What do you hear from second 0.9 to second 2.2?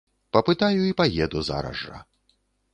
паеду зараз жа.